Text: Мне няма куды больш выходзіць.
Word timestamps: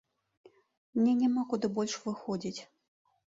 Мне 0.99 1.13
няма 1.19 1.43
куды 1.53 1.67
больш 1.77 1.93
выходзіць. 2.05 2.61